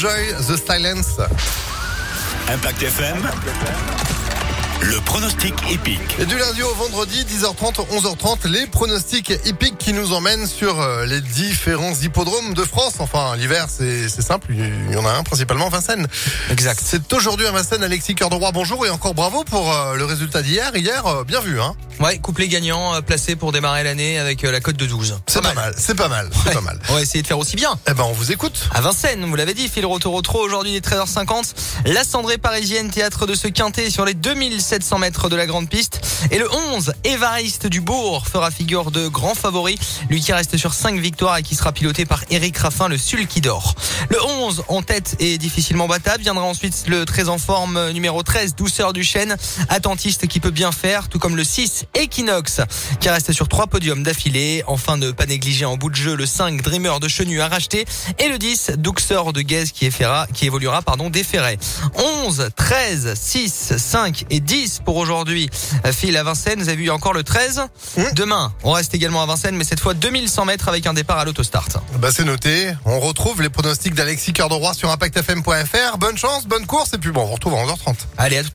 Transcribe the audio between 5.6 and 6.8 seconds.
épique. Et du lundi au